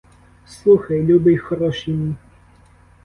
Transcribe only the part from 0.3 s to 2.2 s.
Слухай, любий, хороший мій.